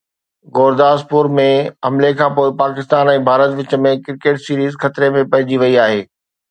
گورداسپور 0.59 1.29
۾ 1.39 1.45
حملي 1.87 2.11
کانپوءِ 2.23 2.57
پاڪستان 2.63 3.05
۽ 3.15 3.23
ڀارت 3.29 3.51
وچ 3.61 3.79
۾ 3.89 3.95
ڪرڪيٽ 4.09 4.35
سيريز 4.49 4.73
خطري 4.85 5.13
۾ 5.15 5.21
پئجي 5.35 5.57
وئي 5.65 5.75
آهي 5.89 6.01